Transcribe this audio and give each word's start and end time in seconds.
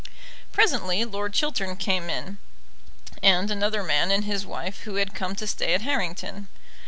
Presently 0.51 1.05
Lord 1.05 1.31
Chiltern 1.33 1.75
came 1.75 2.09
in, 2.09 2.39
and 3.21 3.51
another 3.51 3.83
man 3.83 4.09
and 4.09 4.25
his 4.25 4.47
wife 4.47 4.79
who 4.79 4.95
had 4.95 5.13
come 5.13 5.35
to 5.35 5.45
stay 5.45 5.75
at 5.75 5.83
Harrington. 5.83 6.47